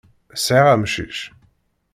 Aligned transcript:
Sɛiɣ 0.45 0.67
amcic. 0.73 1.17